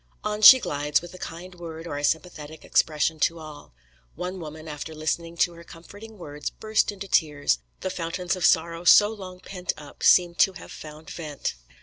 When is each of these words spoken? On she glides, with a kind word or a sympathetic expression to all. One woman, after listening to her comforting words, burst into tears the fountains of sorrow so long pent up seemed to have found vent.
On 0.23 0.41
she 0.41 0.57
glides, 0.59 0.99
with 1.03 1.13
a 1.13 1.19
kind 1.19 1.53
word 1.53 1.85
or 1.85 1.95
a 1.95 2.03
sympathetic 2.03 2.65
expression 2.65 3.19
to 3.19 3.37
all. 3.37 3.71
One 4.15 4.39
woman, 4.39 4.67
after 4.67 4.95
listening 4.95 5.37
to 5.37 5.53
her 5.53 5.63
comforting 5.63 6.17
words, 6.17 6.49
burst 6.49 6.91
into 6.91 7.07
tears 7.07 7.59
the 7.81 7.91
fountains 7.91 8.35
of 8.35 8.43
sorrow 8.43 8.83
so 8.83 9.09
long 9.09 9.39
pent 9.41 9.73
up 9.77 10.01
seemed 10.01 10.39
to 10.39 10.53
have 10.53 10.71
found 10.71 11.11
vent. 11.11 11.53